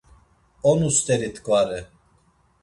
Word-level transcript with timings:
Onu 0.69 0.87
st̆eri 0.97 1.29
t̆ǩvare. 1.35 1.79